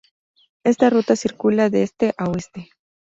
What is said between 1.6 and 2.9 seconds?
de este a oeste.